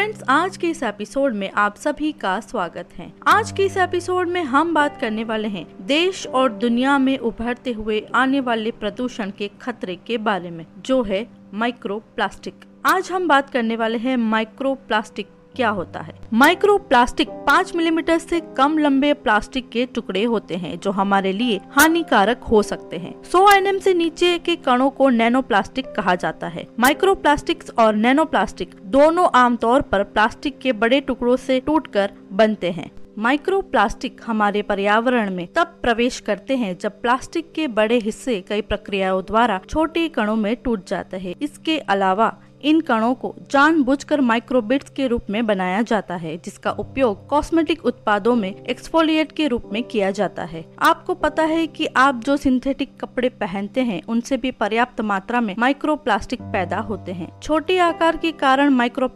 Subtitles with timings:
[0.00, 4.28] Friends, आज के इस एपिसोड में आप सभी का स्वागत है। आज के इस एपिसोड
[4.28, 9.30] में हम बात करने वाले हैं देश और दुनिया में उभरते हुए आने वाले प्रदूषण
[9.30, 14.16] के खतरे के बारे में, जो है माइक्रो प्लास्टिक आज हम बात करने वाले हैं
[14.16, 15.28] माइक्रो प्लास्टिक
[15.60, 16.14] क्या होता है?
[16.32, 21.60] माइक्रो प्लास्टिक पाँच मिलीमीटर से कम लंबे प्लास्टिक के टुकड़े होते हैं, जो हमारे लिए
[21.70, 26.48] हानिकारक हो सकते हैं। 100 एनएम से नीचे के कणों को नैनो प्लास्टिक कहा जाता
[26.48, 32.12] है। माइक्रो प्लास्टिक्स और नैनो प्लास्टिक दोनों आमतौर पर प्लास्टिक के बड़े टुकड़ों से टूटकर
[32.32, 37.98] बनते हैं। माइक्रो प्लास्टिक हमारे पर्यावरण में तब प्रवेश करते हैं, जब प्लास्टिक के बड़े
[37.98, 43.34] हिस्से कई प्रक्रियाओं द्वारा छोटे कणों में टूट जाते हैं। इसके अलावा इन कणों को
[43.50, 49.48] जानबूझकर माइक्रोबिट्स के रूप में बनाया जाता है, जिसका उपयोग कॉस्मेटिक उत्पादों में एक्सफोलिएट के
[49.48, 54.02] रूप में किया जाता है। आपको पता है कि आप जो सिंथेटिक कपड़े पहनते हैं,
[54.08, 59.10] उनसे भी पर्याप्त मात्रा में माइक्रो पैदा होते हैं। छोटे आकार के कारण माइक्रो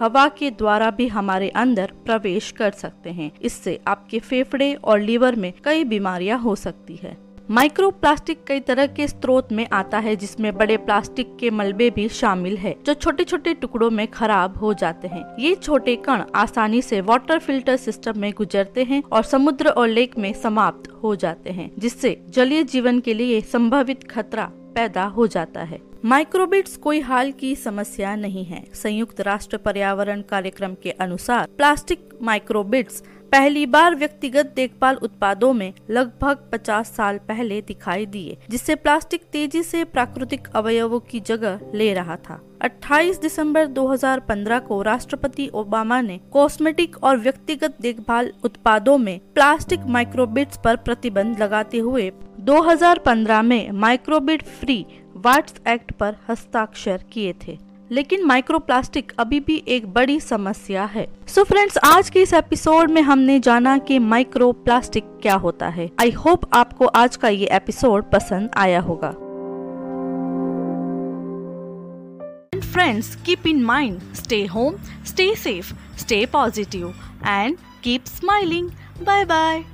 [0.00, 5.36] हवा के द्वारा भी हमारे अंदर प्रवेश कर सकते हैं। इससे आपके फेफड़े और लीवर
[5.36, 10.14] में कई बीमारियाँ हो सकती है। माइक्रो प्लास्टिक कई तरह के स्रोत में आता है,
[10.16, 14.72] जिसमें बड़े प्लास्टिक के मलबे भी शामिल है, जो छोटे छोटे टुकड़ों में खराब हो
[14.74, 19.68] जाते हैं। ये छोटे कण आसानी से वाटर फ़िल्टर सिस्टम में गुजरते हैं और समुद्र
[19.68, 25.04] और लेक में समाप्त हो जाते हैं, जिससे जलीय जीवन के लिए संभावित खतरा पैदा
[25.04, 30.90] हो जाता है। माइक्रोबिट्स कोई हाल की समस्या नहीं है। संयुक्त राष्ट्र पर्यावरण कार्यक्रम के
[30.90, 38.36] अनुसार प्लास्टिक माइक्रोबिट्स पहली बार व्यक्तिगत देखभाल उत्पादों में लगभग 50 साल पहले दिखाई दिए,
[38.50, 44.82] जिससे प्लास्टिक तेज़ी से प्राकृतिक अवयवों की जगह ले रहा था। 28 दिसंबर 2015 को
[44.82, 52.10] राष्ट्रपति ओबामा ने कॉस्मेटिक और व्यक्तिगत देखभाल उत्पादों में प्लास्टिक माइक्रोबिट्स पर प्रतिबंध लगाते हुए
[52.40, 54.86] 2015 में माइक्रोबिट फ्री
[55.16, 57.58] वाट्स एक्ट पर हस्ताक्षर किए थे।
[57.92, 62.90] लेकिन माइक्रोप्लास्टिक अभी भी एक बड़ी समस्या है। सो so फ्रेंड्स आज के इस एपिसोड
[62.90, 68.04] में हमने जाना कि माइक्रोप्लास्टिक क्या होता है। आई होप आपको आज का ये एपिसोड
[68.10, 69.10] पसंद आया होगा।
[72.60, 74.74] Friends keep in mind stay home
[75.06, 76.94] stay safe stay positive
[77.26, 78.70] and keep smiling
[79.02, 79.64] bye bye